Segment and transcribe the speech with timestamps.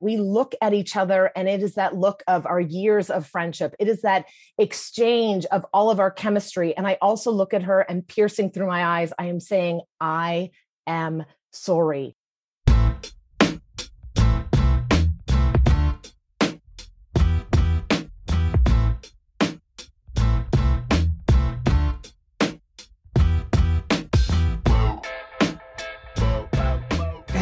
[0.00, 3.74] we look at each other and it is that look of our years of friendship.
[3.78, 4.26] It is that
[4.58, 6.76] exchange of all of our chemistry.
[6.76, 10.50] And I also look at her and piercing through my eyes, I am saying, I
[10.86, 12.16] am sorry.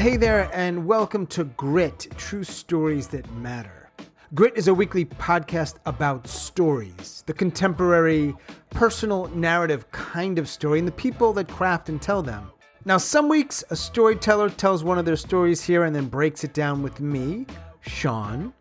[0.08, 3.90] Hey there, and welcome to Grit True Stories That Matter.
[4.34, 8.34] Grit is a weekly podcast about stories, the contemporary,
[8.70, 12.50] personal narrative kind of story, and the people that craft and tell them.
[12.86, 16.54] Now, some weeks, a storyteller tells one of their stories here and then breaks it
[16.54, 17.44] down with me,
[17.82, 18.54] Sean.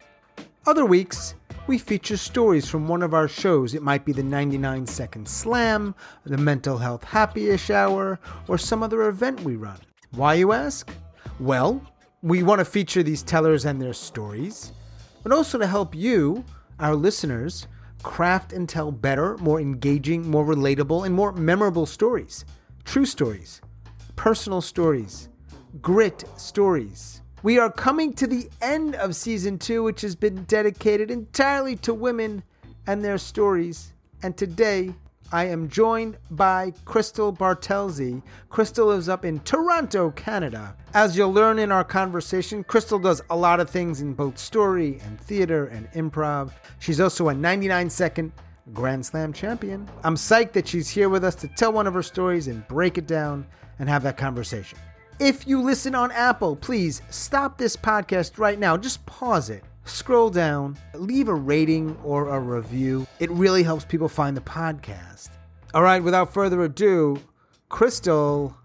[0.65, 1.33] Other weeks,
[1.65, 3.73] we feature stories from one of our shows.
[3.73, 5.95] It might be the 99 Second Slam,
[6.25, 9.79] the Mental Health Happy Hour, or some other event we run.
[10.11, 10.91] Why, you ask?
[11.39, 11.81] Well,
[12.23, 14.71] we want to feature these tellers and their stories,
[15.21, 16.43] but also to help you,
[16.79, 17.67] our listeners,
[18.01, 22.43] craft and tell better, more engaging, more relatable, and more memorable stories.
[22.85, 23.61] True stories,
[24.15, 25.29] personal stories,
[25.79, 27.21] grit stories.
[27.43, 31.93] We are coming to the end of season two, which has been dedicated entirely to
[31.93, 32.41] women
[32.87, 33.93] and their stories.
[34.23, 34.95] And today,
[35.31, 38.21] I am joined by Crystal Bartelzi.
[38.49, 40.73] Crystal lives up in Toronto, Canada.
[40.93, 44.99] As you'll learn in our conversation, Crystal does a lot of things in both story
[45.03, 46.53] and theater and improv.
[46.79, 48.31] She's also a 99 second
[48.73, 49.89] Grand Slam champion.
[50.05, 52.97] I'm psyched that she's here with us to tell one of her stories and break
[52.97, 53.45] it down
[53.79, 54.79] and have that conversation.
[55.19, 58.77] If you listen on Apple, please stop this podcast right now.
[58.77, 63.07] Just pause it scroll down, leave a rating or a review.
[63.19, 65.29] It really helps people find the podcast.
[65.73, 67.19] All right, without further ado,
[67.69, 68.55] Crystal,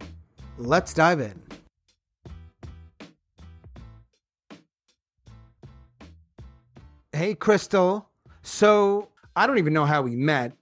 [0.58, 1.40] let's dive in.
[7.12, 8.08] Hey, Crystal.
[8.42, 10.52] So I don't even know how we met.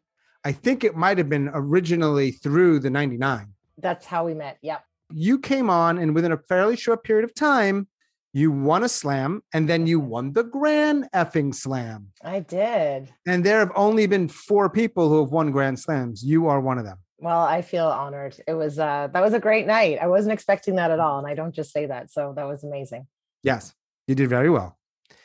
[0.44, 3.46] I think it might have been originally through the 99.
[3.78, 4.58] That's how we met.
[4.62, 4.82] Yep.
[5.12, 7.88] You came on, and within a fairly short period of time,
[8.32, 12.08] you won a slam and then you won the grand effing slam.
[12.22, 13.12] I did.
[13.26, 16.22] And there have only been four people who have won grand slams.
[16.22, 16.98] You are one of them.
[17.18, 18.36] Well, I feel honored.
[18.46, 19.98] It was uh that was a great night.
[20.00, 21.18] I wasn't expecting that at all.
[21.18, 22.10] And I don't just say that.
[22.10, 23.06] So that was amazing.
[23.42, 23.74] Yes,
[24.06, 24.78] you did very well.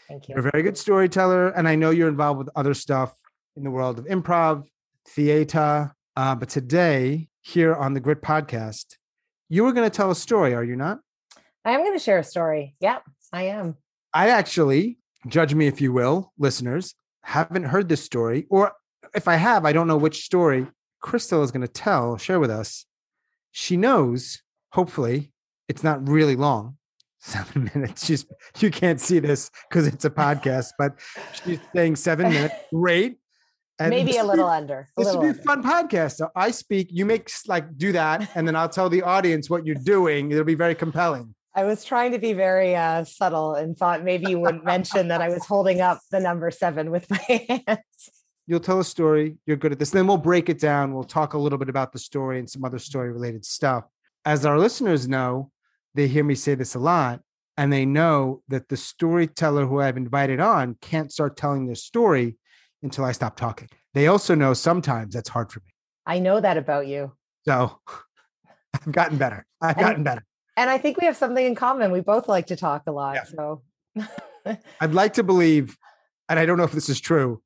[0.08, 0.36] Thank you.
[0.36, 1.50] You're a very good storyteller.
[1.50, 3.14] And I know you're involved with other stuff
[3.56, 4.66] in the world of improv,
[5.08, 5.94] theater.
[6.16, 8.98] Uh, but today, here on the Grit podcast,
[9.50, 11.00] you were going to tell a story, are you not?
[11.66, 12.76] I am going to share a story.
[12.80, 13.02] Yep,
[13.34, 13.76] I am.
[14.14, 16.94] I actually, judge me if you will, listeners,
[17.24, 18.74] haven't heard this story, or
[19.16, 20.68] if I have, I don't know which story
[21.02, 22.86] Crystal is going to tell, share with us.
[23.52, 24.44] She knows,
[24.74, 25.32] hopefully,
[25.68, 26.78] it's not really long.
[27.20, 28.06] Seven minutes.
[28.06, 28.28] She's
[28.60, 31.00] you can't see this because it's a podcast, but
[31.44, 32.54] she's saying seven minutes.
[32.72, 33.18] Great.
[33.80, 34.82] And Maybe a little be, under.
[34.82, 36.18] A this little would be a fun podcast.
[36.18, 39.66] So I speak, you make like do that, and then I'll tell the audience what
[39.66, 40.32] you're doing.
[40.32, 41.34] It'll be very compelling.
[41.58, 45.22] I was trying to be very uh, subtle and thought maybe you wouldn't mention that
[45.22, 47.18] I was holding up the number seven with my
[47.68, 48.10] hands.
[48.46, 49.38] You'll tell a story.
[49.46, 49.90] You're good at this.
[49.90, 50.94] Then we'll break it down.
[50.94, 53.86] We'll talk a little bit about the story and some other story related stuff.
[54.26, 55.50] As our listeners know,
[55.94, 57.22] they hear me say this a lot,
[57.56, 62.36] and they know that the storyteller who I've invited on can't start telling their story
[62.84, 63.70] until I stop talking.
[63.94, 65.72] They also know sometimes that's hard for me.
[66.06, 67.14] I know that about you.
[67.48, 67.80] So
[68.74, 69.46] I've gotten better.
[69.62, 70.26] I've gotten better
[70.58, 71.92] and I think we have something in common.
[71.92, 73.16] We both like to talk a lot.
[73.16, 73.24] Yeah.
[73.24, 73.62] So
[74.82, 75.78] I'd like to believe,
[76.30, 77.42] and I don't know if this is true,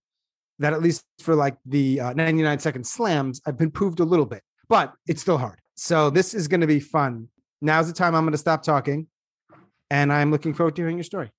[0.60, 4.26] that at least for like the uh, 99 second slams, I've been proved a little
[4.26, 5.60] bit, but it's still hard.
[5.76, 7.30] So this is going to be fun.
[7.62, 9.08] Now's the time I'm going to stop talking.
[9.90, 11.32] And I'm looking forward to hearing your story.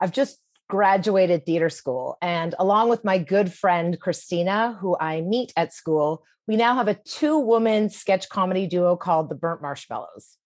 [0.00, 0.38] I've just
[0.68, 2.18] graduated theater school.
[2.20, 6.88] And along with my good friend, Christina, who I meet at school, we now have
[6.88, 10.36] a two woman sketch comedy duo called the Burnt Marshmallows.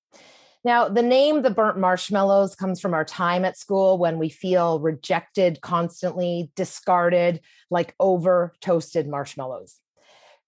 [0.63, 4.79] Now, the name The Burnt Marshmallows comes from our time at school when we feel
[4.79, 7.41] rejected constantly, discarded,
[7.71, 9.80] like over toasted marshmallows.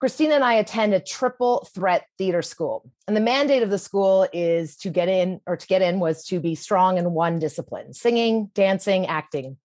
[0.03, 2.91] Christina and I attend a triple threat theater school.
[3.07, 6.25] And the mandate of the school is to get in, or to get in was
[6.25, 9.59] to be strong in one discipline singing, dancing, acting.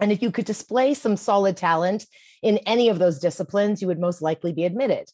[0.00, 2.06] And if you could display some solid talent
[2.40, 5.10] in any of those disciplines, you would most likely be admitted.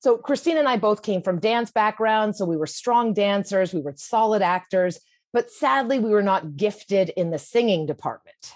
[0.00, 3.80] So Christina and I both came from dance backgrounds, so we were strong dancers, we
[3.80, 5.00] were solid actors,
[5.32, 8.52] but sadly we were not gifted in the singing department.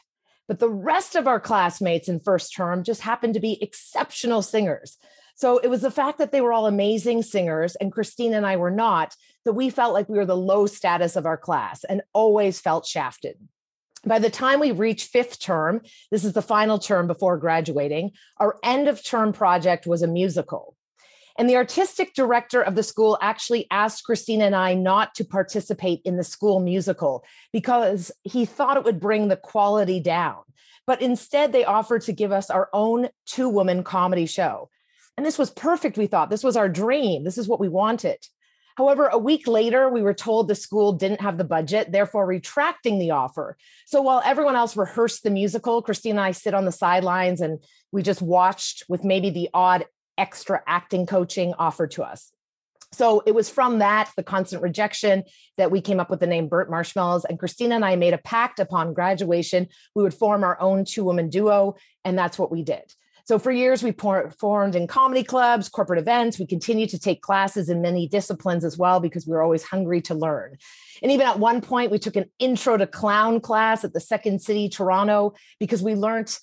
[0.46, 4.98] But the rest of our classmates in first term just happened to be exceptional singers.
[5.34, 8.56] So it was the fact that they were all amazing singers and Christina and I
[8.56, 9.14] were not,
[9.44, 12.86] that we felt like we were the low status of our class and always felt
[12.86, 13.36] shafted.
[14.06, 18.58] By the time we reached fifth term, this is the final term before graduating, our
[18.62, 20.76] end of term project was a musical.
[21.36, 26.00] And the artistic director of the school actually asked Christina and I not to participate
[26.04, 30.42] in the school musical because he thought it would bring the quality down.
[30.86, 34.68] But instead, they offered to give us our own two woman comedy show.
[35.16, 36.30] And this was perfect, we thought.
[36.30, 37.24] This was our dream.
[37.24, 38.18] This is what we wanted.
[38.76, 42.98] However, a week later, we were told the school didn't have the budget, therefore retracting
[42.98, 43.56] the offer.
[43.86, 47.60] So while everyone else rehearsed the musical, Christine and I sit on the sidelines and
[47.92, 49.86] we just watched with maybe the odd
[50.18, 52.32] extra acting coaching offered to us.
[52.92, 55.24] So it was from that, the constant rejection,
[55.56, 57.24] that we came up with the name Burnt Marshmallows.
[57.24, 59.68] And Christina and I made a pact upon graduation.
[59.94, 61.76] We would form our own two woman duo.
[62.04, 62.92] And that's what we did.
[63.26, 66.38] So for years, we performed in comedy clubs, corporate events.
[66.38, 70.02] We continued to take classes in many disciplines as well because we were always hungry
[70.02, 70.58] to learn.
[71.02, 74.42] And even at one point, we took an intro to clown class at the Second
[74.42, 76.38] City, Toronto, because we learned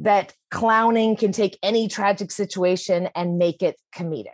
[0.00, 4.32] that clowning can take any tragic situation and make it comedic.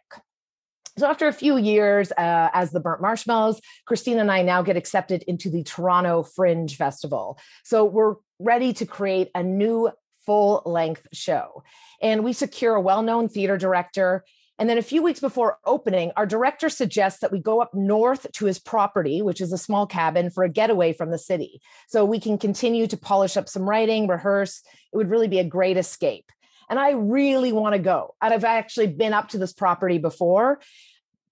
[0.99, 4.76] So after a few years uh, as the Burnt Marshmallows, Christina and I now get
[4.76, 7.38] accepted into the Toronto Fringe Festival.
[7.64, 9.91] So we're ready to create a new
[10.31, 11.65] full length show.
[12.00, 14.25] And we secure a well known theater director.
[14.61, 18.31] And then a few weeks before opening, our director suggests that we go up north
[18.35, 21.61] to his property, which is a small cabin, for a getaway from the city.
[21.88, 24.62] So we can continue to polish up some writing, rehearse.
[24.93, 26.31] It would really be a great escape.
[26.69, 28.15] And I really want to go.
[28.23, 30.61] And I've actually been up to this property before,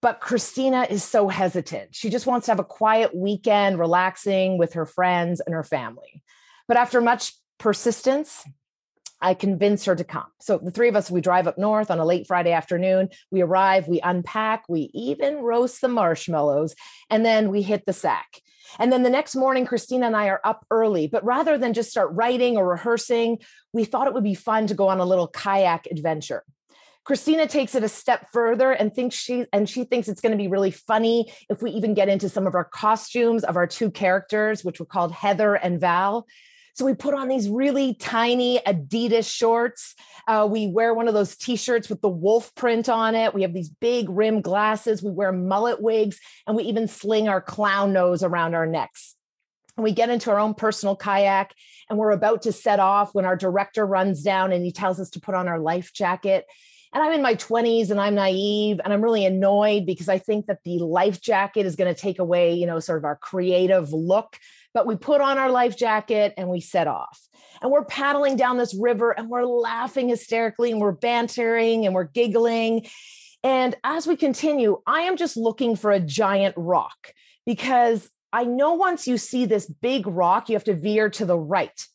[0.01, 1.95] but Christina is so hesitant.
[1.95, 6.21] She just wants to have a quiet weekend, relaxing with her friends and her family.
[6.67, 8.43] But after much persistence,
[9.21, 10.27] I convince her to come.
[10.39, 13.09] So the three of us, we drive up north on a late Friday afternoon.
[13.31, 16.75] We arrive, we unpack, we even roast the marshmallows,
[17.09, 18.41] and then we hit the sack.
[18.77, 21.07] And then the next morning, Christina and I are up early.
[21.07, 23.39] But rather than just start writing or rehearsing,
[23.73, 26.43] we thought it would be fun to go on a little kayak adventure.
[27.03, 30.37] Christina takes it a step further and thinks she and she thinks it's going to
[30.37, 33.89] be really funny if we even get into some of our costumes of our two
[33.89, 36.27] characters, which were called Heather and Val.
[36.79, 39.95] So we put on these really tiny Adidas shorts.
[40.25, 43.33] Uh, we wear one of those t-shirts with the wolf print on it.
[43.33, 45.03] We have these big rim glasses.
[45.03, 49.17] We wear mullet wigs, and we even sling our clown nose around our necks.
[49.75, 51.53] And we get into our own personal kayak,
[51.89, 55.09] and we're about to set off when our director runs down and he tells us
[55.09, 56.45] to put on our life jacket.
[56.93, 60.45] And I'm in my 20s and I'm naive and I'm really annoyed because I think
[60.45, 63.91] that the life jacket is going to take away, you know, sort of our creative
[63.91, 64.37] look
[64.73, 67.19] but we put on our life jacket and we set off.
[67.61, 72.05] And we're paddling down this river and we're laughing hysterically and we're bantering and we're
[72.05, 72.87] giggling.
[73.43, 77.13] And as we continue, I am just looking for a giant rock
[77.45, 81.37] because I know once you see this big rock, you have to veer to the
[81.37, 81.85] right.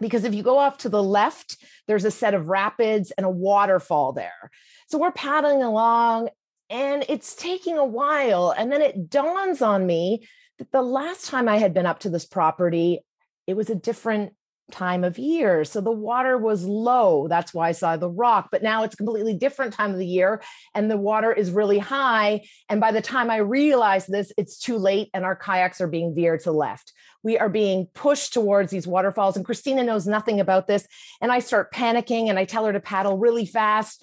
[0.00, 3.30] Because if you go off to the left, there's a set of rapids and a
[3.30, 4.50] waterfall there.
[4.88, 6.28] So we're paddling along
[6.70, 8.54] and it's taking a while.
[8.56, 10.26] And then it dawns on me
[10.70, 13.00] the last time I had been up to this property,
[13.46, 14.34] it was a different
[14.70, 15.64] time of year.
[15.64, 17.28] So the water was low.
[17.28, 18.48] That's why I saw the rock.
[18.50, 20.42] But now it's completely different time of the year
[20.74, 22.42] and the water is really high.
[22.68, 26.14] And by the time I realize this, it's too late and our kayaks are being
[26.14, 26.92] veered to the left.
[27.22, 29.36] We are being pushed towards these waterfalls.
[29.36, 30.86] And Christina knows nothing about this.
[31.20, 34.02] And I start panicking and I tell her to paddle really fast.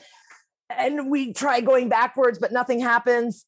[0.70, 3.46] And we try going backwards, but nothing happens.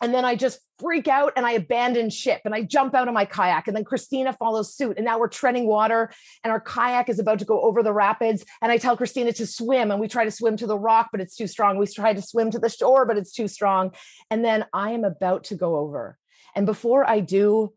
[0.00, 3.14] And then I just freak out and I abandon ship and I jump out of
[3.14, 3.66] my kayak.
[3.66, 4.96] And then Christina follows suit.
[4.96, 6.10] And now we're treading water
[6.44, 8.44] and our kayak is about to go over the rapids.
[8.62, 9.90] And I tell Christina to swim.
[9.90, 11.78] And we try to swim to the rock, but it's too strong.
[11.78, 13.92] We try to swim to the shore, but it's too strong.
[14.30, 16.18] And then I am about to go over.
[16.54, 17.72] And before I do,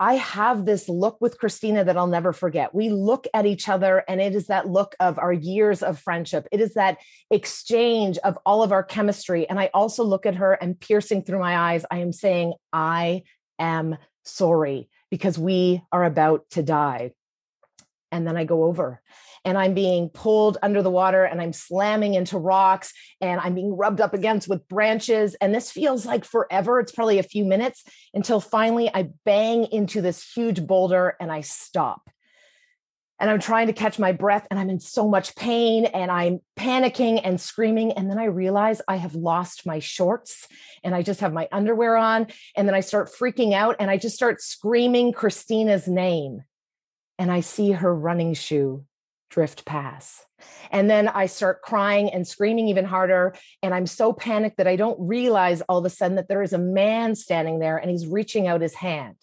[0.00, 2.74] I have this look with Christina that I'll never forget.
[2.74, 6.48] We look at each other, and it is that look of our years of friendship.
[6.50, 6.96] It is that
[7.30, 9.46] exchange of all of our chemistry.
[9.48, 13.24] And I also look at her, and piercing through my eyes, I am saying, I
[13.58, 17.12] am sorry because we are about to die.
[18.12, 19.00] And then I go over
[19.44, 23.76] and I'm being pulled under the water and I'm slamming into rocks and I'm being
[23.76, 25.34] rubbed up against with branches.
[25.36, 26.80] And this feels like forever.
[26.80, 31.40] It's probably a few minutes until finally I bang into this huge boulder and I
[31.40, 32.10] stop.
[33.18, 36.40] And I'm trying to catch my breath and I'm in so much pain and I'm
[36.58, 37.92] panicking and screaming.
[37.92, 40.48] And then I realize I have lost my shorts
[40.82, 42.28] and I just have my underwear on.
[42.56, 46.44] And then I start freaking out and I just start screaming Christina's name.
[47.20, 48.84] And I see her running shoe
[49.28, 50.24] drift pass.
[50.70, 53.34] And then I start crying and screaming even harder.
[53.62, 56.54] And I'm so panicked that I don't realize all of a sudden that there is
[56.54, 59.16] a man standing there and he's reaching out his hand.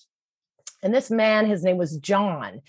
[0.84, 2.62] And this man, his name was John.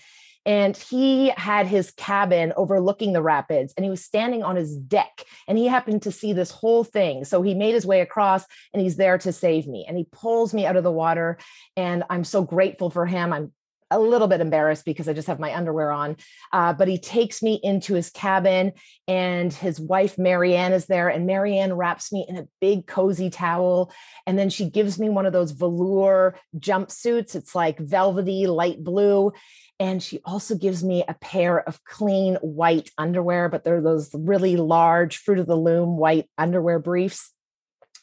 [0.45, 5.25] And he had his cabin overlooking the rapids and he was standing on his deck
[5.47, 7.23] and he happened to see this whole thing.
[7.23, 9.85] So he made his way across and he's there to save me.
[9.87, 11.37] And he pulls me out of the water.
[11.77, 13.31] And I'm so grateful for him.
[13.31, 13.51] I'm
[13.91, 16.17] a little bit embarrassed because I just have my underwear on.
[16.51, 18.73] Uh, but he takes me into his cabin,
[19.07, 21.09] and his wife, Marianne, is there.
[21.09, 23.91] And Marianne wraps me in a big, cozy towel.
[24.27, 27.35] And then she gives me one of those velour jumpsuits.
[27.35, 29.31] It's like velvety, light blue.
[29.79, 34.57] And she also gives me a pair of clean white underwear, but they're those really
[34.57, 37.31] large, fruit of the loom white underwear briefs.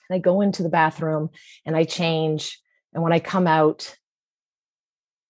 [0.09, 1.31] And I go into the bathroom
[1.67, 2.59] and I change.
[2.95, 3.95] And when I come out,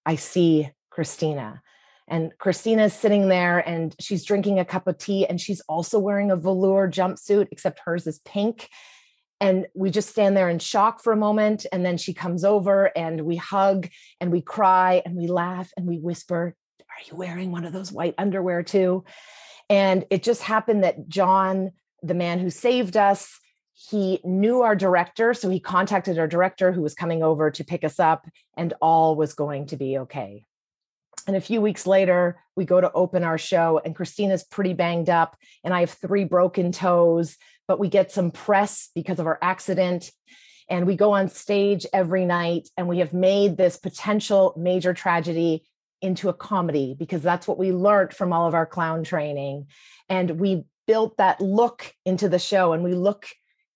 [0.06, 1.62] I see Christina.
[2.08, 6.30] And Christina's sitting there and she's drinking a cup of tea and she's also wearing
[6.30, 8.68] a velour jumpsuit, except hers is pink.
[9.40, 11.66] And we just stand there in shock for a moment.
[11.72, 13.88] And then she comes over and we hug
[14.20, 17.92] and we cry and we laugh and we whisper, Are you wearing one of those
[17.92, 19.04] white underwear too?
[19.68, 21.72] And it just happened that John,
[22.02, 23.40] the man who saved us,
[23.78, 25.34] he knew our director.
[25.34, 29.16] So he contacted our director who was coming over to pick us up, and all
[29.16, 30.44] was going to be okay.
[31.26, 35.10] And a few weeks later, we go to open our show, and Christina's pretty banged
[35.10, 37.36] up, and I have three broken toes,
[37.68, 40.10] but we get some press because of our accident.
[40.70, 45.64] And we go on stage every night, and we have made this potential major tragedy
[46.00, 49.66] into a comedy because that's what we learned from all of our clown training.
[50.08, 53.26] And we built that look into the show, and we look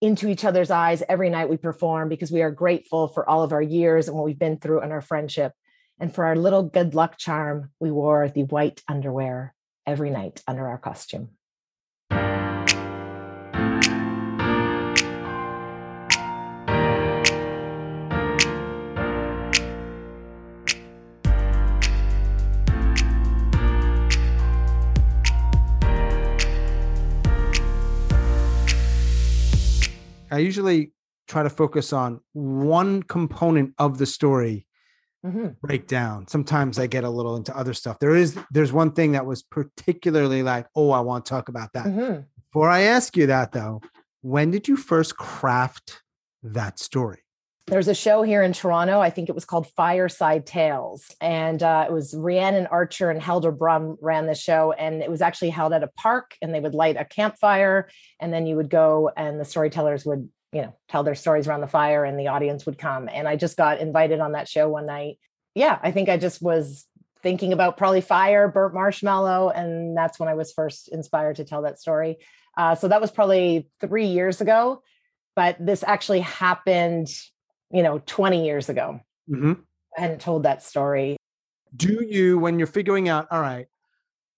[0.00, 3.52] into each other's eyes every night we perform because we are grateful for all of
[3.52, 5.52] our years and what we've been through and our friendship.
[5.98, 9.54] And for our little good luck charm, we wore the white underwear
[9.86, 11.30] every night under our costume.
[30.30, 30.92] I usually
[31.28, 34.66] try to focus on one component of the story
[35.24, 35.48] mm-hmm.
[35.62, 36.26] breakdown.
[36.28, 37.98] Sometimes I get a little into other stuff.
[37.98, 41.72] There is there's one thing that was particularly like, oh, I want to talk about
[41.74, 41.86] that.
[41.86, 42.22] Mm-hmm.
[42.50, 43.80] Before I ask you that though,
[44.22, 46.02] when did you first craft
[46.42, 47.22] that story?
[47.66, 49.00] There's a show here in Toronto.
[49.00, 51.14] I think it was called Fireside Tales.
[51.20, 54.72] And uh, it was Rhiannon Archer and Helder Brum ran the show.
[54.72, 57.88] And it was actually held at a park and they would light a campfire.
[58.18, 61.60] And then you would go and the storytellers would, you know, tell their stories around
[61.60, 63.08] the fire and the audience would come.
[63.12, 65.18] And I just got invited on that show one night.
[65.54, 66.86] Yeah, I think I just was
[67.22, 69.50] thinking about probably fire, burnt marshmallow.
[69.50, 72.16] And that's when I was first inspired to tell that story.
[72.56, 74.82] Uh, so that was probably three years ago.
[75.36, 77.08] But this actually happened
[77.72, 79.00] you know 20 years ago.
[79.28, 79.52] Mm-hmm.
[79.96, 81.16] i hadn't told that story.
[81.74, 83.66] Do you when you're figuring out all right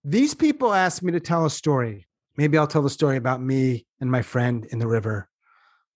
[0.04, 2.06] these people asked me to tell a story.
[2.36, 5.28] Maybe i'll tell the story about me and my friend in the river.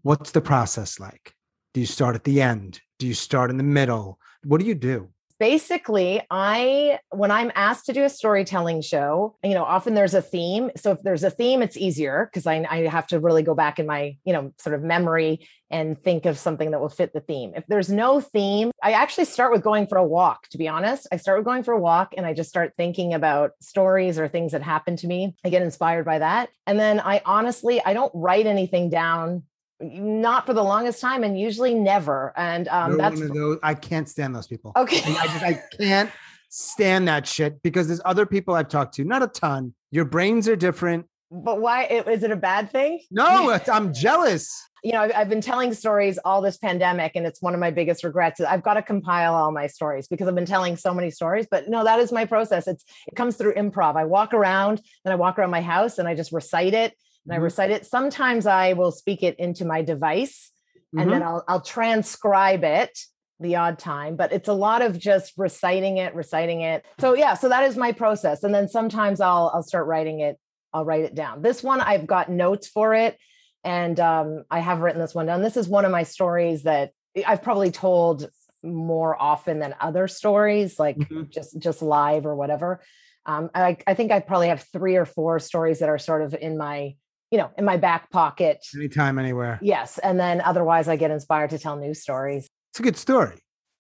[0.03, 1.35] What's the process like?
[1.75, 2.81] Do you start at the end?
[2.99, 4.19] Do you start in the middle?
[4.45, 9.55] What do you do basically i when i'm asked to do a storytelling show you
[9.55, 10.71] know often there's a theme.
[10.77, 13.79] So if there's a theme it's easier because I, I have to really go back
[13.79, 17.21] in my you know sort of memory and think of something that will fit the
[17.21, 17.53] theme.
[17.57, 21.07] If there's no theme i actually start with going for a walk to be honest.
[21.13, 24.29] I start with going for a walk and i just start thinking about stories or
[24.29, 25.35] things that happen to me.
[25.45, 26.51] I get inspired by that.
[26.67, 29.45] And then i honestly i don't write anything down
[29.81, 34.35] not for the longest time and usually never and um that's those, i can't stand
[34.35, 34.73] those people.
[34.77, 34.99] Okay.
[34.99, 36.11] I, just i can't
[36.49, 39.75] stand that shit because there's other people i've talked to not a ton.
[39.91, 41.07] Your brains are different.
[41.31, 43.01] But why is it a bad thing?
[43.11, 44.51] No i'm jealous.
[44.83, 48.05] You know I've, been telling stories all this pandemic and it's one of my biggest
[48.05, 51.47] regrets i've got to compile all my stories because i've been telling so many stories
[51.51, 52.67] but no that is my process.
[52.67, 53.97] It's it comes through improv.
[53.97, 56.95] I walk around and i walk around my house and i just recite it
[57.27, 57.45] and I mm-hmm.
[57.45, 57.87] recite it.
[57.87, 61.01] Sometimes I will speak it into my device mm-hmm.
[61.01, 61.29] and then mm-hmm.
[61.29, 62.99] I'll, I'll transcribe it
[63.41, 66.85] the odd time, but it's a lot of just reciting it, reciting it.
[66.99, 68.43] So yeah, so that is my process.
[68.43, 70.39] And then sometimes I'll I'll start writing it.
[70.73, 71.43] I'll write it down.
[71.43, 73.19] This one I've got notes for it,
[73.63, 75.43] and um, I have written this one down.
[75.43, 76.93] This is one of my stories that
[77.27, 78.29] I've probably told
[78.63, 81.25] more often than other stories, like mm-hmm.
[81.29, 82.81] just just live or whatever.
[83.27, 86.33] Um, I, I think I probably have three or four stories that are sort of
[86.33, 86.95] in my
[87.31, 88.65] you know, in my back pocket.
[88.75, 89.59] Anytime, anywhere.
[89.63, 89.99] Yes.
[89.99, 92.47] And then otherwise, I get inspired to tell new stories.
[92.73, 93.39] It's a good story.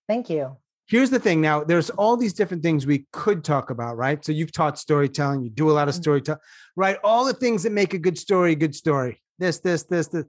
[0.08, 0.56] Thank you.
[0.88, 1.40] Here's the thing.
[1.40, 4.24] Now, there's all these different things we could talk about, right?
[4.24, 6.00] So you've taught storytelling, you do a lot of Mhm.
[6.00, 6.40] storytelling,
[6.76, 6.96] right?
[7.02, 9.20] All the things that make a good story, a good story.
[9.38, 10.24] This, this, this, this,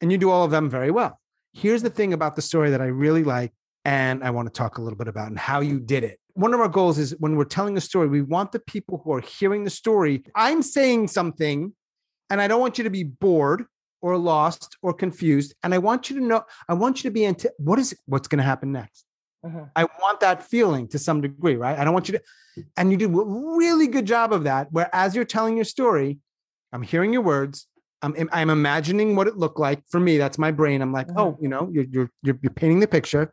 [0.00, 1.20] and you do all of them very well.
[1.52, 3.52] Here's the thing about the story that I really like,
[3.84, 6.18] and I want to talk a little bit about and how you did it.
[6.34, 9.12] One of our goals is when we're telling a story, we want the people who
[9.12, 10.24] are hearing the story.
[10.34, 11.74] I'm saying something,
[12.32, 13.66] and I don't want you to be bored
[14.00, 15.54] or lost or confused.
[15.62, 18.26] And I want you to know, I want you to be into what is what's
[18.26, 19.04] going to happen next.
[19.44, 19.70] Mhm.
[19.76, 21.78] I want that feeling to some degree, right?
[21.78, 22.22] I don't want you to,
[22.78, 24.72] and you do a really good job of that.
[24.72, 26.18] Where as you're telling your story,
[26.72, 27.66] I'm hearing your words.
[28.00, 30.16] I'm, I'm imagining what it looked like for me.
[30.16, 30.80] That's my brain.
[30.80, 31.18] I'm like, Mhm.
[31.18, 33.30] oh, you know, you're you're you're, you're painting the picture.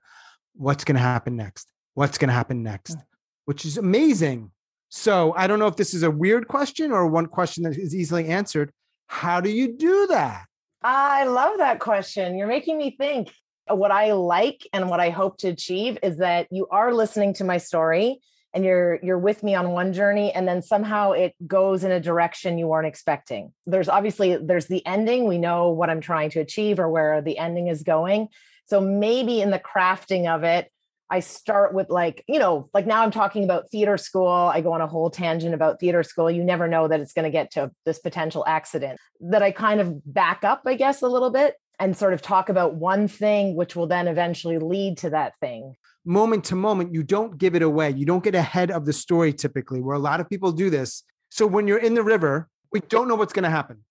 [0.55, 1.71] What's going to happen next?
[1.93, 2.97] What's going to happen next?
[2.97, 3.03] Mm.
[3.45, 4.51] Which is amazing.
[4.89, 7.95] So I don't know if this is a weird question or one question that is
[7.95, 8.71] easily answered.
[9.09, 10.45] How do you do that?
[10.83, 12.37] I love that question.
[12.37, 13.33] You're making me think.
[13.69, 17.33] Uh, what I like and what I hope to achieve is that you are listening
[17.33, 18.19] to my story
[18.53, 21.99] and you're you're with me on one journey and then somehow it goes in a
[21.99, 23.51] direction you weren't expecting.
[23.65, 27.39] There's obviously there's the ending, we know what I'm trying to achieve or where the
[27.39, 28.27] ending is going.
[28.67, 30.71] So maybe in the crafting of it
[31.11, 34.27] I start with like, you know, like now I'm talking about theater school.
[34.27, 36.29] I go on a whole tangent about theater school.
[36.29, 38.99] You never know that it's going to get to this potential accident.
[39.19, 42.49] That I kind of back up, I guess, a little bit and sort of talk
[42.49, 45.75] about one thing, which will then eventually lead to that thing.
[46.05, 47.91] moment to moment, you don't give it away.
[47.91, 51.03] You don't get ahead of the story typically, where a lot of people do this.
[51.29, 53.83] So when you're in the river, we don't know what's going to happen.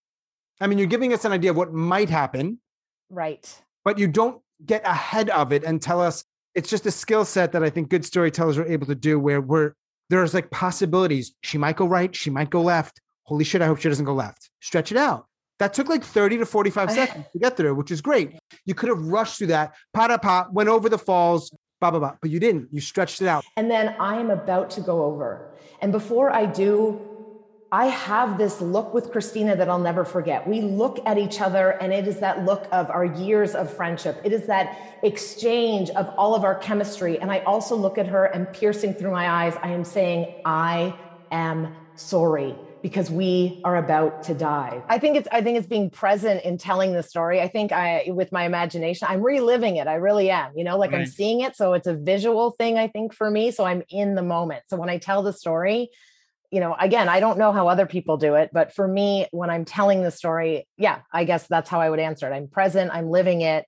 [0.60, 2.60] I mean, you're giving us an idea of what might happen,
[3.10, 3.46] Right.
[3.84, 6.24] but you don't get ahead of it and tell us
[6.58, 9.40] it's just a skill set that I think good storytellers are able to do where
[9.40, 9.74] we're
[10.10, 11.32] there's like possibilities.
[11.42, 13.00] She might go right, she might go left.
[13.24, 14.50] Holy shit, I hope she doesn't go left.
[14.60, 15.26] Stretch it out.
[15.60, 18.36] That took like 30 to 45 seconds to get through, which is great.
[18.64, 22.14] You could have rushed through that, pa pa, went over the falls, blah, blah, blah.
[22.20, 22.68] But you didn't.
[22.72, 23.44] You stretched it out.
[23.56, 25.52] And then I am about to go over.
[25.80, 27.00] And before I do,
[27.70, 30.46] I have this look with Christina that I'll never forget.
[30.48, 34.18] We look at each other, and it is that look of our years of friendship.
[34.24, 37.18] It is that exchange of all of our chemistry.
[37.18, 40.98] And I also look at her, and piercing through my eyes, I am saying, I
[41.30, 44.82] am sorry because we are about to die.
[44.88, 47.40] I think it's I think it's being present in telling the story.
[47.40, 49.88] I think I with my imagination, I'm reliving it.
[49.88, 50.52] I really am.
[50.54, 51.56] You know, like I'm seeing it.
[51.56, 53.50] So it's a visual thing, I think, for me.
[53.50, 54.62] So I'm in the moment.
[54.68, 55.90] So when I tell the story,
[56.50, 59.50] you know, again, I don't know how other people do it, but for me, when
[59.50, 62.34] I'm telling the story, yeah, I guess that's how I would answer it.
[62.34, 63.66] I'm present, I'm living it.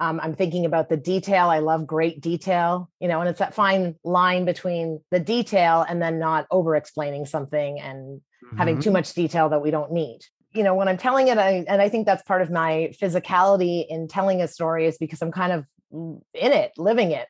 [0.00, 1.48] Um, I'm thinking about the detail.
[1.48, 6.02] I love great detail, you know, and it's that fine line between the detail and
[6.02, 8.20] then not over explaining something and
[8.56, 8.82] having Mhm.
[8.82, 10.20] too much detail that we don't need.
[10.52, 13.86] You know, when I'm telling it, I, and I think that's part of my physicality
[13.88, 17.28] in telling a story is because I'm kind of in it, living it,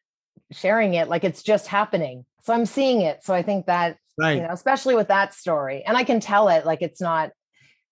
[0.51, 2.25] sharing it like it's just happening.
[2.43, 3.25] So I'm seeing it.
[3.25, 4.37] So I think that right.
[4.37, 7.31] you know especially with that story and i can tell it like it's not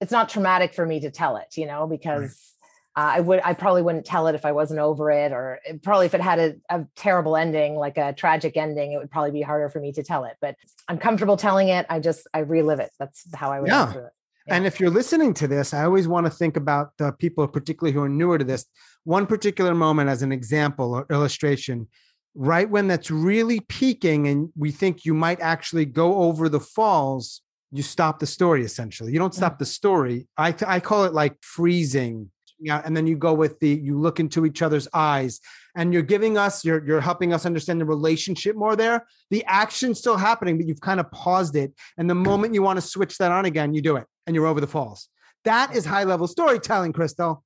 [0.01, 2.55] it's not traumatic for me to tell it you know because
[2.97, 5.83] uh, i would i probably wouldn't tell it if i wasn't over it or it,
[5.83, 9.31] probably if it had a, a terrible ending like a tragic ending it would probably
[9.31, 10.57] be harder for me to tell it but
[10.89, 13.93] i'm comfortable telling it i just i relive it that's how i would Yeah.
[13.93, 14.13] it
[14.49, 17.95] And if you're listening to this, I always want to think about the people, particularly
[17.95, 18.67] who are newer to this.
[19.05, 21.87] One particular moment as an example or illustration,
[22.35, 27.43] right when that's really peaking and we think you might actually go over the falls,
[27.71, 29.13] you stop the story essentially.
[29.13, 30.27] You don't stop the story.
[30.37, 32.31] I, I call it like freezing.
[32.59, 35.41] Yeah, and then you go with the you look into each other's eyes
[35.75, 39.99] and you're giving us you're you're helping us understand the relationship more there the action's
[39.99, 43.19] still happening but you've kind of paused it and the moment you want to switch
[43.19, 45.09] that on again you do it and you're over the falls
[45.45, 47.43] that is high level storytelling crystal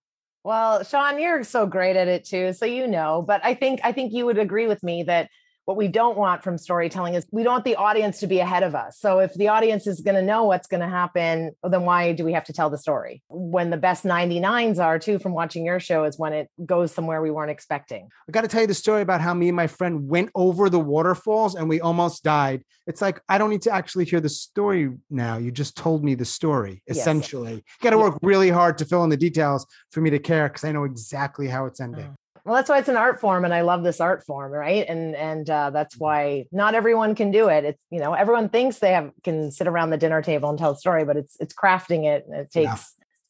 [0.47, 3.91] well sean you're so great at it too so you know but i think i
[3.91, 5.29] think you would agree with me that
[5.67, 8.63] what we don't want from storytelling is we don't want the audience to be ahead
[8.63, 8.99] of us.
[9.01, 12.25] So if the audience is going to know what's going to happen, then why do
[12.25, 13.23] we have to tell the story?
[13.29, 17.21] When the best 99s are too from watching your show is when it goes somewhere
[17.21, 18.09] we weren't expecting.
[18.29, 20.71] i got to tell you the story about how me and my friend went over
[20.71, 22.63] the waterfalls and we almost died.
[22.87, 25.37] It's like i don't need to actually hear the story now.
[25.37, 27.55] You just told me the story essentially.
[27.55, 30.49] You got to work really hard to fill in the details for me to care
[30.49, 32.15] because i know exactly how it's ending mm.
[32.47, 34.87] Well, that's why it's an art form, and I love this art form, right?
[34.89, 37.65] And and uh, that's why not everyone can do it.
[37.65, 40.71] It's you know everyone thinks they have can sit around the dinner table and tell
[40.71, 42.25] a story, but it's it's crafting it.
[42.25, 42.77] And it takes Yeah.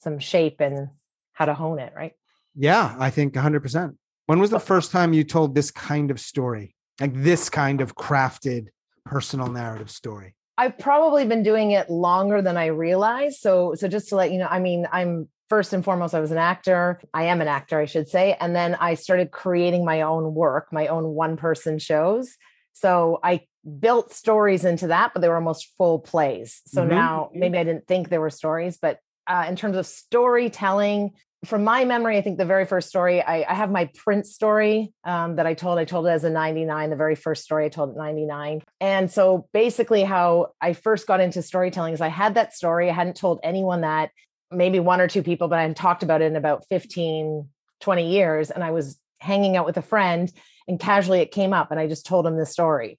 [0.01, 0.91] some shape and
[1.33, 2.13] how to hone it, right?
[2.55, 3.97] Yeah, I think 100%.
[4.27, 6.75] When was the first time you told this kind of story?
[7.01, 8.67] Like this kind of crafted
[9.07, 10.35] personal narrative story?
[10.59, 13.41] I've probably been doing it longer than I realized.
[13.41, 16.33] So so just to let you know, I mean, I'm first and foremost, I was
[16.33, 17.01] an actor.
[17.15, 18.37] I am an actor, I should say.
[18.41, 22.37] And then I started creating my own work, my own one person shows.
[22.73, 23.47] So I
[23.81, 26.63] built stories into that, but they were almost full plays.
[26.67, 26.91] So mm-hmm.
[26.91, 31.13] now maybe I didn't think there were stories, but uh, in terms of storytelling,
[31.45, 34.93] from my memory, I think the very first story I, I have my Prince story
[35.05, 35.79] um, that I told.
[35.79, 38.63] I told it as a 99, the very first story I told at 99.
[38.81, 42.89] And so basically, how I first got into storytelling is I had that story.
[42.89, 44.11] I hadn't told anyone that,
[44.51, 47.49] maybe one or two people, but I hadn't talked about it in about 15,
[47.81, 48.51] 20 years.
[48.51, 50.33] And I was hanging out with a friend
[50.69, 52.99] and casually it came up and I just told him the story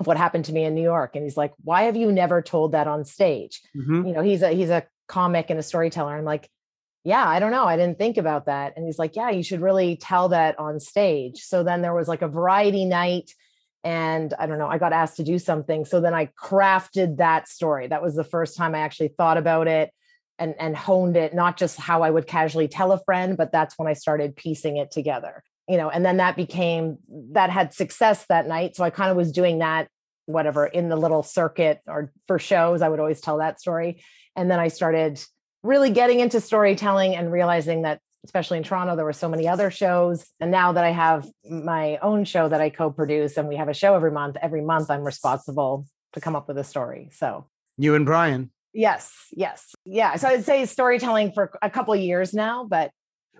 [0.00, 1.14] of what happened to me in New York.
[1.14, 3.60] And he's like, why have you never told that on stage?
[3.76, 4.06] Mm-hmm.
[4.06, 6.16] You know, he's a, he's a comic and a storyteller.
[6.16, 6.50] I'm like,
[7.04, 7.66] yeah, I don't know.
[7.66, 8.72] I didn't think about that.
[8.76, 11.40] And he's like, yeah, you should really tell that on stage.
[11.40, 13.30] So then there was like a variety night
[13.84, 15.84] and I don't know, I got asked to do something.
[15.84, 17.86] So then I crafted that story.
[17.86, 19.90] That was the first time I actually thought about it
[20.38, 23.78] and and honed it, not just how I would casually tell a friend, but that's
[23.78, 25.42] when I started piecing it together.
[25.68, 26.98] You know, and then that became
[27.32, 28.76] that had success that night.
[28.76, 29.88] So I kind of was doing that
[30.26, 34.02] whatever in the little circuit or for shows i would always tell that story
[34.36, 35.22] and then i started
[35.62, 39.70] really getting into storytelling and realizing that especially in Toronto there were so many other
[39.70, 43.68] shows and now that I have my own show that I co-produce and we have
[43.68, 47.46] a show every month every month I'm responsible to come up with a story so
[47.76, 52.64] you and Brian yes yes yeah so I'd say storytelling for a couple years now
[52.64, 52.90] but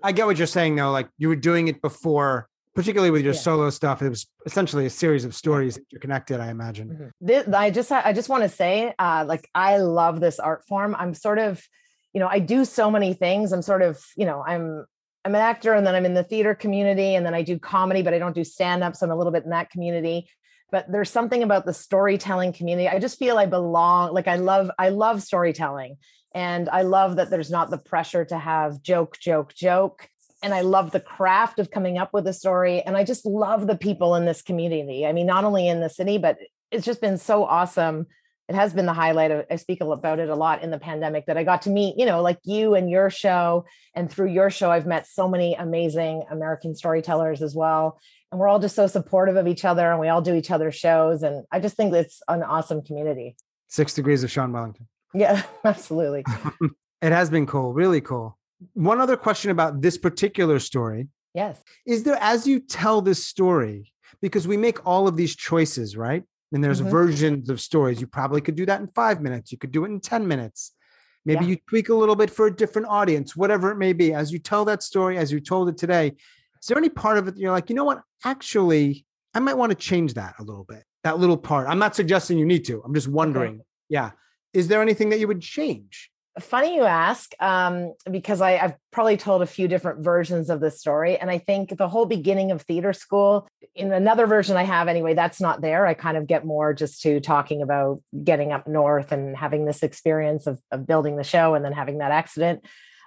[0.03, 3.33] I get what you're saying though like you were doing it before particularly with your
[3.33, 3.39] yeah.
[3.39, 7.07] solo stuff it was essentially a series of stories that you're connected i imagine mm-hmm.
[7.21, 10.93] this, i just i just want to say uh, like i love this art form
[10.99, 11.61] i'm sort of
[12.15, 13.51] you know, I do so many things.
[13.51, 14.85] I'm sort of, you know, I'm
[15.25, 18.03] I'm an actor and then I'm in the theater community and then I do comedy,
[18.03, 18.95] but I don't do stand up.
[18.95, 20.29] So I'm a little bit in that community.
[20.71, 22.87] But there's something about the storytelling community.
[22.87, 24.13] I just feel I belong.
[24.13, 25.97] Like I love, I love storytelling.
[26.33, 30.09] And I love that there's not the pressure to have joke, joke, joke.
[30.43, 32.81] And I love the craft of coming up with a story.
[32.81, 35.05] And I just love the people in this community.
[35.05, 36.37] I mean, not only in the city, but
[36.71, 38.07] it's just been so awesome
[38.47, 41.25] it has been the highlight of i speak about it a lot in the pandemic
[41.25, 44.49] that i got to meet you know like you and your show and through your
[44.49, 47.99] show i've met so many amazing american storytellers as well
[48.35, 50.75] and we're all just so supportive of each other and we all do each other's
[50.75, 53.35] shows and i just think it's an awesome community
[53.69, 56.23] six degrees of sean wellington yeah absolutely
[57.01, 58.37] it has been cool really cool
[58.73, 63.91] one other question about this particular story yes is there as you tell this story
[64.21, 66.23] because we make all of these choices right
[66.55, 66.89] and there's mm-hmm.
[66.89, 67.99] versions of stories.
[67.99, 69.51] You probably could do that in five minutes.
[69.51, 70.71] You could do it in 10 minutes.
[71.25, 71.51] Maybe yeah.
[71.51, 74.13] you tweak a little bit for a different audience, whatever it may be.
[74.13, 76.13] As you tell that story, as you told it today,
[76.65, 78.01] is there any part of it you're like, you know what?
[78.23, 80.83] Actually, I might want to change that a little bit.
[81.03, 81.67] That little part.
[81.67, 82.81] I'm not suggesting you need to.
[82.83, 83.53] I'm just wondering.
[83.53, 83.63] Okay.
[83.89, 84.11] Yeah.
[84.51, 86.09] Is there anything that you would change?
[86.39, 90.79] funny you ask um, because I, have probably told a few different versions of this
[90.79, 94.89] story and i think the whole beginning of theater school in another version i have
[94.89, 98.67] anyway that's not there i kind of get more just to talking about getting up
[98.67, 102.65] north and having this experience of, of building the show and then having that accident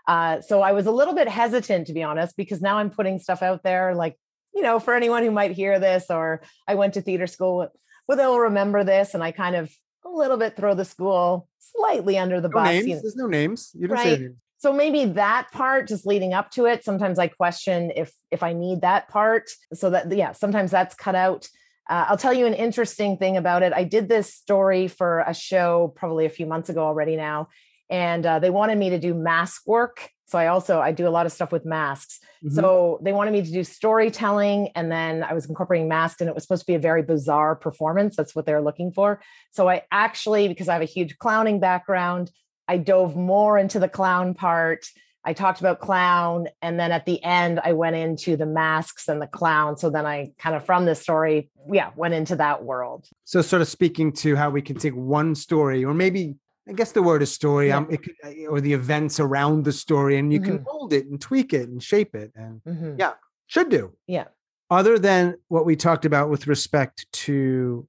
[0.08, 3.20] uh, so i was a little bit hesitant to be honest because now i'm putting
[3.20, 4.16] stuff out there like
[4.54, 7.68] you know for anyone who might hear this or i went to theater school
[8.08, 9.70] well they'll remember this and i kind of
[10.04, 12.68] a little bit throw the school slightly under the no bus.
[12.68, 12.86] Names.
[12.86, 13.00] You know.
[13.02, 13.70] There's no names.
[13.74, 14.04] You didn't right?
[14.04, 14.36] say names.
[14.60, 16.84] So maybe that part just leading up to it.
[16.84, 19.50] Sometimes I question if if I need that part.
[19.72, 21.48] So that yeah, sometimes that's cut out.
[21.88, 23.72] Uh, I'll tell you an interesting thing about it.
[23.72, 27.48] I did this story for a show probably a few months ago already now,
[27.90, 31.10] and uh, they wanted me to do mask work so i also i do a
[31.10, 32.20] lot of stuff with masks.
[32.44, 32.54] Mm-hmm.
[32.54, 36.34] so they wanted me to do storytelling and then i was incorporating masks and it
[36.34, 39.20] was supposed to be a very bizarre performance that's what they're looking for.
[39.50, 42.30] So i actually because i have a huge clowning background
[42.68, 44.86] i dove more into the clown part.
[45.24, 49.20] I talked about clown and then at the end i went into the masks and
[49.20, 49.76] the clown.
[49.76, 53.06] So then i kind of from this story yeah went into that world.
[53.24, 56.36] So sort of speaking to how we can take one story or maybe
[56.68, 57.78] I guess the word is story, yeah.
[57.78, 60.56] um, could, uh, or the events around the story, and you mm-hmm.
[60.56, 62.94] can mold it and tweak it and shape it, and mm-hmm.
[62.98, 63.14] yeah,
[63.46, 63.92] should do.
[64.06, 64.24] Yeah.
[64.70, 67.88] Other than what we talked about with respect to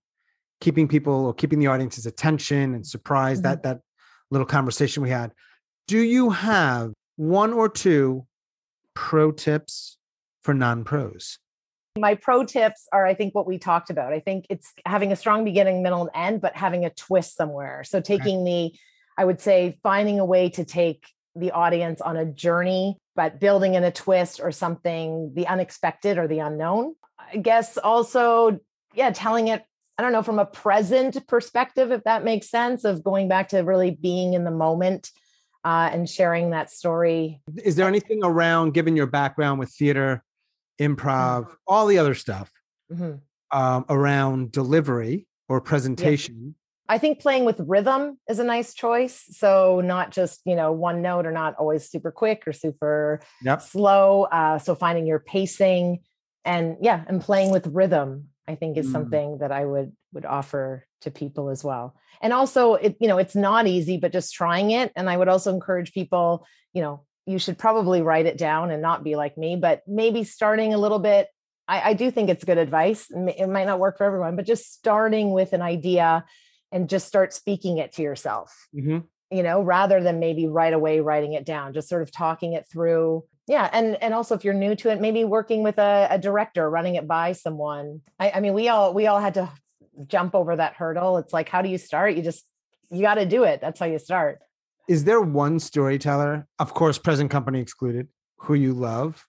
[0.61, 3.43] keeping people or keeping the audience's attention and surprise, mm-hmm.
[3.43, 3.79] that that
[4.31, 5.33] little conversation we had,
[5.87, 8.25] do you have one or two
[8.93, 9.97] pro tips
[10.41, 11.39] for non-pros?
[11.97, 14.13] My pro tips are, I think, what we talked about.
[14.13, 17.83] I think it's having a strong beginning, middle, and end, but having a twist somewhere.
[17.83, 18.71] So taking okay.
[18.71, 18.79] the,
[19.17, 23.75] I would say, finding a way to take the audience on a journey, but building
[23.75, 26.95] in a twist or something, the unexpected or the unknown.
[27.33, 28.59] I guess also,
[28.93, 29.63] yeah, telling it,
[29.97, 33.59] I don't know, from a present perspective, if that makes sense, of going back to
[33.59, 35.11] really being in the moment
[35.65, 37.41] uh, and sharing that story.
[37.63, 40.23] Is there anything around, given your background with theater,
[40.79, 41.53] improv, mm-hmm.
[41.67, 42.51] all the other stuff,
[42.91, 43.15] mm-hmm.
[43.57, 46.55] um, around delivery or presentation?
[46.89, 49.23] I think playing with rhythm is a nice choice.
[49.29, 53.61] So not just you know one note or not always super quick or super yep.
[53.61, 54.23] slow.
[54.23, 55.99] Uh, so finding your pacing
[56.43, 58.91] and yeah, and playing with rhythm, I think is mm.
[58.91, 61.95] something that I would would offer to people as well.
[62.21, 64.91] And also, it you know it's not easy, but just trying it.
[64.95, 68.81] And I would also encourage people, you know, you should probably write it down and
[68.81, 71.27] not be like me, but maybe starting a little bit.
[71.67, 73.07] I, I do think it's good advice.
[73.11, 76.25] It might not work for everyone, but just starting with an idea
[76.71, 78.99] and just start speaking it to yourself mm-hmm.
[79.35, 82.65] you know rather than maybe right away writing it down just sort of talking it
[82.71, 86.19] through yeah and and also if you're new to it maybe working with a, a
[86.19, 89.49] director running it by someone I, I mean we all we all had to
[90.07, 92.45] jump over that hurdle it's like how do you start you just
[92.89, 94.39] you got to do it that's how you start
[94.89, 99.25] is there one storyteller of course present company excluded who you love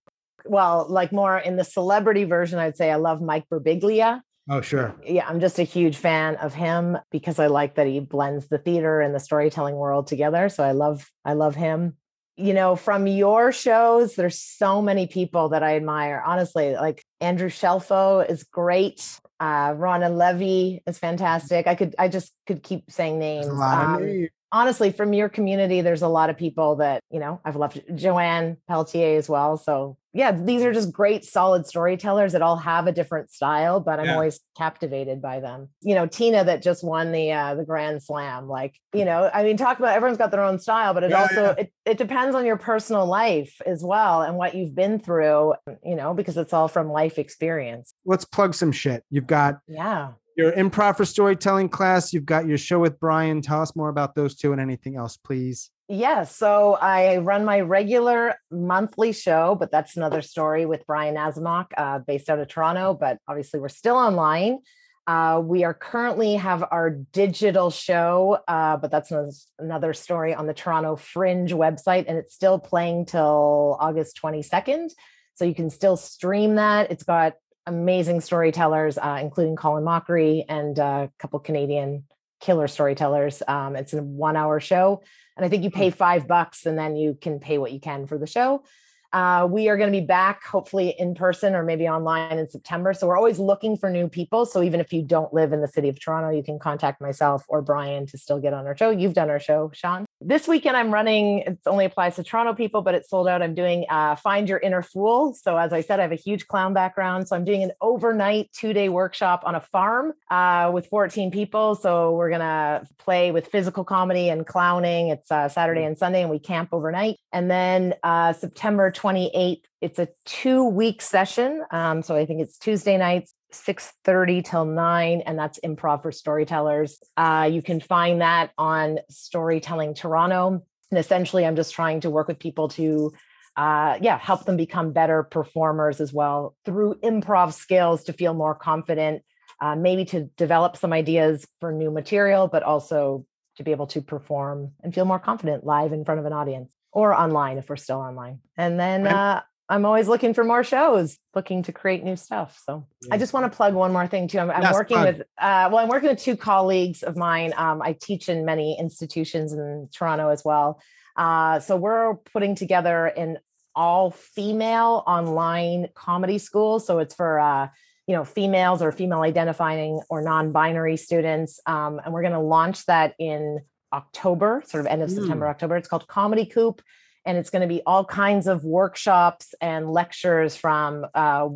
[0.46, 4.96] well like more in the celebrity version i'd say i love mike birbiglia Oh, sure.
[5.06, 8.58] Yeah, I'm just a huge fan of him because I like that he blends the
[8.58, 10.48] theater and the storytelling world together.
[10.48, 11.96] So I love I love him.
[12.36, 16.20] You know, from your shows, there's so many people that I admire.
[16.26, 19.20] Honestly, like Andrew Scelfo is great.
[19.38, 21.68] Uh, Ronna Levy is fantastic.
[21.68, 23.46] I could, I just could keep saying names.
[23.46, 27.82] Um, honestly, from your community, there's a lot of people that you know I've loved.
[27.94, 29.56] Joanne Pelletier as well.
[29.56, 34.00] So yeah, these are just great, solid storytellers that all have a different style, but
[34.00, 34.14] I'm yeah.
[34.14, 35.68] always captivated by them.
[35.82, 38.48] You know, Tina that just won the uh, the Grand Slam.
[38.48, 41.20] Like, you know, I mean, talk about everyone's got their own style, but it yeah,
[41.20, 41.54] also yeah.
[41.58, 45.54] It, it depends on your personal life as well and what you've been through.
[45.84, 47.94] You know, because it's all from life experience.
[48.04, 49.04] Let's plug some shit.
[49.10, 52.12] You've got yeah your improv for storytelling class.
[52.12, 53.42] You've got your show with Brian.
[53.42, 55.70] Tell us more about those two and anything else, please.
[55.88, 56.36] Yes.
[56.36, 61.98] So I run my regular monthly show, but that's another story with Brian Azamock, uh,
[61.98, 62.94] based out of Toronto.
[62.94, 64.58] But obviously, we're still online.
[65.06, 69.12] Uh, we are currently have our digital show, uh, but that's
[69.58, 74.90] another story on the Toronto Fringe website, and it's still playing till August 22nd.
[75.34, 76.92] So you can still stream that.
[76.92, 77.32] It's got
[77.66, 82.04] amazing storytellers, uh, including Colin Mochrie and uh, a couple Canadian
[82.40, 83.42] killer storytellers.
[83.46, 85.02] Um, it's a one hour show.
[85.36, 85.96] And I think you pay hmm.
[85.96, 88.64] five bucks and then you can pay what you can for the show.
[89.12, 92.94] Uh, we are going to be back hopefully in person or maybe online in September.
[92.94, 94.46] So we're always looking for new people.
[94.46, 97.44] So even if you don't live in the city of Toronto, you can contact myself
[97.48, 98.90] or Brian to still get on our show.
[98.90, 100.06] You've done our show, Sean.
[100.22, 103.40] This weekend I'm running, it only applies to Toronto people, but it's sold out.
[103.40, 105.33] I'm doing uh, Find Your Inner Fool.
[105.33, 107.26] So as I said, I have a huge clown background.
[107.26, 111.74] So I'm doing an overnight two day workshop on a farm uh, with 14 people.
[111.74, 115.09] So we're going to play with physical comedy and clowning.
[115.09, 117.16] It's uh, Saturday and Sunday and we camp overnight.
[117.33, 121.64] And then uh, September 28th, it's a two week session.
[121.70, 126.98] Um, so I think it's Tuesday nights, 6.30 till 9 and that's improv for storytellers
[127.16, 132.28] uh, you can find that on storytelling toronto and essentially i'm just trying to work
[132.28, 133.12] with people to
[133.56, 138.54] uh, yeah help them become better performers as well through improv skills to feel more
[138.54, 139.22] confident
[139.60, 144.00] uh, maybe to develop some ideas for new material but also to be able to
[144.00, 147.76] perform and feel more confident live in front of an audience or online if we're
[147.76, 152.16] still online and then uh, I'm always looking for more shows, looking to create new
[152.16, 152.61] stuff.
[152.66, 153.14] So yeah.
[153.14, 154.40] I just want to plug one more thing too.
[154.40, 155.06] I'm, I'm yes, working fun.
[155.06, 157.54] with, uh, well, I'm working with two colleagues of mine.
[157.56, 160.83] Um, I teach in many institutions in Toronto as well.
[161.16, 163.38] Uh, so we're putting together an
[163.76, 166.80] all female online comedy school.
[166.80, 167.68] So it's for, uh,
[168.09, 171.61] you know, females or female identifying or non-binary students.
[171.66, 173.61] Um, and we're going to launch that in
[173.92, 175.14] October, sort of end of mm.
[175.14, 175.76] September, October.
[175.76, 176.83] It's called Comedy Coop
[177.24, 181.48] and it's going to be all kinds of workshops and lectures from uh,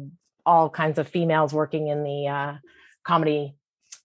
[0.44, 2.55] all kinds of females working in the uh,
[3.05, 3.55] comedy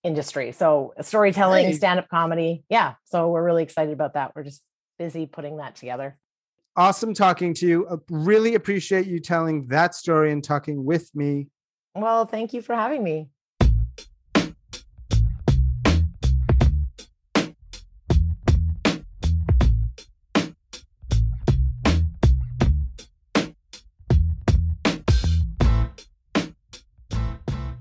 [0.04, 0.52] industry.
[0.54, 1.74] So storytelling, hey.
[1.74, 2.64] stand-up comedy.
[2.70, 2.94] Yeah.
[3.06, 4.34] So we're really excited about that.
[4.36, 4.62] We're just
[4.98, 6.18] busy putting that together.
[6.76, 7.88] Awesome talking to you.
[7.88, 11.48] Uh, really appreciate you telling that story and talking with me.
[11.96, 13.30] Well, thank you for having me.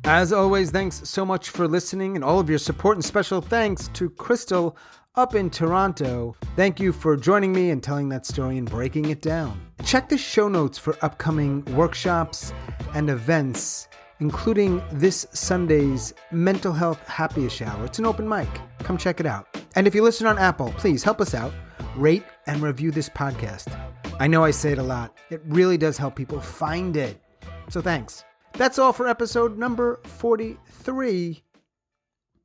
[0.09, 3.88] As always, thanks so much for listening and all of your support, and special thanks
[3.88, 4.75] to Crystal
[5.16, 6.35] up in Toronto.
[6.57, 9.61] Thank you for joining me and telling that story and breaking it down.
[9.85, 12.55] Check the show notes for upcoming workshops
[12.94, 13.87] and events,
[14.21, 17.85] including this Sunday's Mental Health Happy Hour.
[17.85, 18.49] It's an open mic.
[18.79, 19.47] Come check it out.
[19.75, 21.53] And if you listen on Apple, please help us out.
[21.97, 23.79] Rate and review this podcast.
[24.18, 27.21] I know I say it a lot, it really does help people find it.
[27.68, 28.25] So thanks.
[28.59, 31.42] That's all for episode number 43.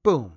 [0.03, 0.33] Boom.